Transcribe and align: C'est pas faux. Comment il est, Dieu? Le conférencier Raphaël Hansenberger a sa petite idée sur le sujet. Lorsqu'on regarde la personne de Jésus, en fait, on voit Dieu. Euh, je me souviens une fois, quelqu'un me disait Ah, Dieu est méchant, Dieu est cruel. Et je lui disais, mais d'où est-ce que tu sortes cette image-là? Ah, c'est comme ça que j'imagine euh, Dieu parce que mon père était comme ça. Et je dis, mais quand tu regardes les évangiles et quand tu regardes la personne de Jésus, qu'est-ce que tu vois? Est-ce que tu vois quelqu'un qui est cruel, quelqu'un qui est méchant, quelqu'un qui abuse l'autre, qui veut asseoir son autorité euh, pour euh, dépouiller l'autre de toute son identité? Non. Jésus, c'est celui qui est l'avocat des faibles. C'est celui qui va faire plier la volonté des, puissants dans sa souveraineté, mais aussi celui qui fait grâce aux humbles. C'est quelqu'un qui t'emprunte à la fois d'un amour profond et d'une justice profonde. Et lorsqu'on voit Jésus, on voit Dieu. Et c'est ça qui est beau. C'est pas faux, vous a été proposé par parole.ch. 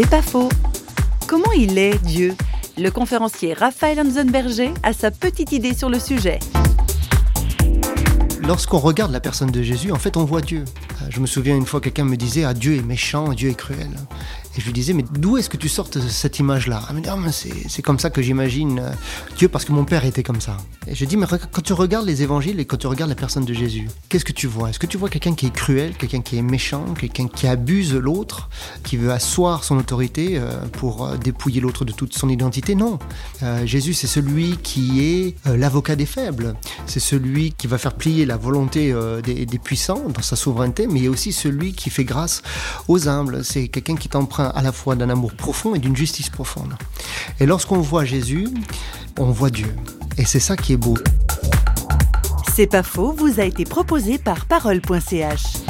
C'est 0.00 0.08
pas 0.08 0.22
faux. 0.22 0.48
Comment 1.26 1.50
il 1.50 1.76
est, 1.76 2.00
Dieu? 2.04 2.36
Le 2.76 2.88
conférencier 2.88 3.52
Raphaël 3.52 3.98
Hansenberger 3.98 4.72
a 4.84 4.92
sa 4.92 5.10
petite 5.10 5.50
idée 5.50 5.74
sur 5.74 5.90
le 5.90 5.98
sujet. 5.98 6.38
Lorsqu'on 8.46 8.78
regarde 8.78 9.10
la 9.10 9.18
personne 9.18 9.50
de 9.50 9.60
Jésus, 9.60 9.90
en 9.90 9.96
fait, 9.96 10.16
on 10.16 10.24
voit 10.24 10.40
Dieu. 10.40 10.64
Euh, 11.02 11.06
je 11.10 11.18
me 11.18 11.26
souviens 11.26 11.56
une 11.56 11.66
fois, 11.66 11.80
quelqu'un 11.80 12.04
me 12.04 12.14
disait 12.16 12.44
Ah, 12.44 12.54
Dieu 12.54 12.76
est 12.76 12.82
méchant, 12.82 13.30
Dieu 13.30 13.50
est 13.50 13.56
cruel. 13.56 13.90
Et 14.56 14.60
je 14.60 14.66
lui 14.66 14.72
disais, 14.72 14.92
mais 14.92 15.04
d'où 15.12 15.36
est-ce 15.36 15.48
que 15.48 15.56
tu 15.56 15.68
sortes 15.68 15.98
cette 16.00 16.38
image-là? 16.38 16.82
Ah, 16.88 16.92
c'est 17.32 17.82
comme 17.82 17.98
ça 17.98 18.10
que 18.10 18.22
j'imagine 18.22 18.80
euh, 18.80 18.92
Dieu 19.36 19.48
parce 19.48 19.64
que 19.64 19.72
mon 19.72 19.84
père 19.84 20.04
était 20.04 20.22
comme 20.22 20.40
ça. 20.40 20.56
Et 20.86 20.94
je 20.94 21.04
dis, 21.04 21.16
mais 21.16 21.26
quand 21.26 21.62
tu 21.62 21.72
regardes 21.72 22.06
les 22.06 22.22
évangiles 22.22 22.58
et 22.60 22.64
quand 22.64 22.76
tu 22.76 22.86
regardes 22.86 23.10
la 23.10 23.16
personne 23.16 23.44
de 23.44 23.52
Jésus, 23.52 23.88
qu'est-ce 24.08 24.24
que 24.24 24.32
tu 24.32 24.46
vois? 24.46 24.70
Est-ce 24.70 24.78
que 24.78 24.86
tu 24.86 24.96
vois 24.96 25.10
quelqu'un 25.10 25.34
qui 25.34 25.46
est 25.46 25.52
cruel, 25.52 25.94
quelqu'un 25.96 26.22
qui 26.22 26.38
est 26.38 26.42
méchant, 26.42 26.94
quelqu'un 26.98 27.28
qui 27.28 27.46
abuse 27.46 27.94
l'autre, 27.94 28.48
qui 28.84 28.96
veut 28.96 29.12
asseoir 29.12 29.64
son 29.64 29.78
autorité 29.78 30.38
euh, 30.38 30.50
pour 30.72 31.04
euh, 31.04 31.16
dépouiller 31.16 31.60
l'autre 31.60 31.84
de 31.84 31.92
toute 31.92 32.14
son 32.14 32.28
identité? 32.28 32.74
Non. 32.74 32.98
Jésus, 33.64 33.94
c'est 33.94 34.06
celui 34.06 34.56
qui 34.58 35.00
est 35.00 35.36
l'avocat 35.46 35.96
des 35.96 36.06
faibles. 36.06 36.54
C'est 36.86 37.00
celui 37.00 37.52
qui 37.52 37.66
va 37.66 37.78
faire 37.78 37.94
plier 37.94 38.26
la 38.26 38.36
volonté 38.36 38.94
des, 39.22 39.58
puissants 39.58 40.02
dans 40.08 40.22
sa 40.22 40.36
souveraineté, 40.36 40.86
mais 40.86 41.08
aussi 41.08 41.32
celui 41.32 41.72
qui 41.72 41.90
fait 41.90 42.04
grâce 42.04 42.42
aux 42.88 43.08
humbles. 43.08 43.44
C'est 43.44 43.68
quelqu'un 43.68 43.96
qui 43.96 44.08
t'emprunte 44.08 44.47
à 44.54 44.62
la 44.62 44.72
fois 44.72 44.94
d'un 44.94 45.10
amour 45.10 45.34
profond 45.34 45.74
et 45.74 45.78
d'une 45.78 45.96
justice 45.96 46.30
profonde. 46.30 46.74
Et 47.40 47.46
lorsqu'on 47.46 47.80
voit 47.80 48.04
Jésus, 48.04 48.48
on 49.18 49.30
voit 49.30 49.50
Dieu. 49.50 49.74
Et 50.16 50.24
c'est 50.24 50.40
ça 50.40 50.56
qui 50.56 50.72
est 50.72 50.76
beau. 50.76 50.96
C'est 52.54 52.66
pas 52.66 52.82
faux, 52.82 53.12
vous 53.12 53.40
a 53.40 53.44
été 53.44 53.64
proposé 53.64 54.18
par 54.18 54.46
parole.ch. 54.46 55.67